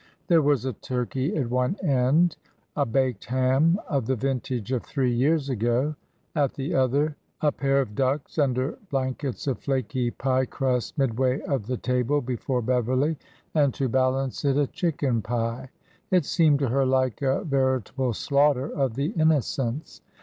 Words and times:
There 0.29 0.41
was 0.41 0.65
a 0.65 0.73
turkey 0.73 1.37
at 1.37 1.51
one 1.51 1.75
end; 1.83 2.35
a 2.75 2.87
baked 2.87 3.25
ham, 3.25 3.79
of 3.87 4.07
the 4.07 4.15
vintage 4.15 4.71
of 4.71 4.81
three 4.81 5.13
years 5.13 5.47
ago, 5.47 5.95
at 6.35 6.55
the 6.55 6.73
other; 6.73 7.17
a 7.39 7.51
pair 7.51 7.79
of 7.81 7.93
ducks 7.93 8.39
under" 8.39 8.79
blankets 8.89 9.45
of 9.45 9.59
flaky 9.59 10.09
pie 10.09 10.45
crust 10.47 10.97
midway 10.97 11.39
of 11.41 11.67
the 11.67 11.77
table 11.77 12.19
before 12.19 12.63
Beverly; 12.63 13.15
and, 13.53 13.75
to 13.75 13.87
balance 13.87 14.43
it, 14.43 14.57
a 14.57 14.65
chicken 14.65 15.21
pie. 15.21 15.69
It 16.09 16.25
seemed 16.25 16.57
to 16.61 16.69
her 16.69 16.83
like 16.83 17.21
a 17.21 17.43
veri 17.43 17.83
table 17.83 18.13
slaughter 18.13 18.67
of 18.73 18.95
the 18.95 19.09
innocents. 19.09 20.01